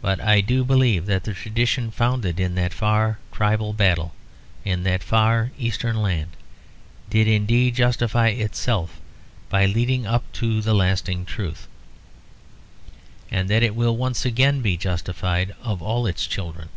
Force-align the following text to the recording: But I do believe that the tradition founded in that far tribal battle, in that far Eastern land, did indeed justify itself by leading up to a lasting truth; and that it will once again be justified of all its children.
But 0.00 0.22
I 0.22 0.40
do 0.40 0.64
believe 0.64 1.04
that 1.04 1.24
the 1.24 1.34
tradition 1.34 1.90
founded 1.90 2.40
in 2.40 2.54
that 2.54 2.72
far 2.72 3.18
tribal 3.30 3.74
battle, 3.74 4.14
in 4.64 4.84
that 4.84 5.02
far 5.02 5.50
Eastern 5.58 6.00
land, 6.00 6.30
did 7.10 7.28
indeed 7.28 7.74
justify 7.74 8.28
itself 8.28 9.02
by 9.50 9.66
leading 9.66 10.06
up 10.06 10.24
to 10.40 10.62
a 10.64 10.72
lasting 10.72 11.26
truth; 11.26 11.68
and 13.30 13.50
that 13.50 13.62
it 13.62 13.74
will 13.76 13.98
once 13.98 14.24
again 14.24 14.62
be 14.62 14.78
justified 14.78 15.54
of 15.62 15.82
all 15.82 16.06
its 16.06 16.26
children. 16.26 16.70